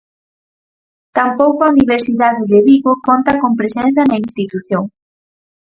Tampouco 1.17 1.59
a 1.63 1.73
Universidade 1.75 2.43
de 2.51 2.59
Vigo 2.67 2.91
conta 3.07 3.31
con 3.41 3.51
presenza 3.59 4.01
na 4.05 4.19
institución. 4.25 4.83